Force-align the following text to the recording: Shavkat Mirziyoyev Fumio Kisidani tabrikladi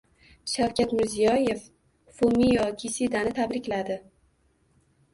Shavkat 0.53 0.95
Mirziyoyev 0.99 1.61
Fumio 2.15 2.67
Kisidani 2.83 3.37
tabrikladi 3.41 4.03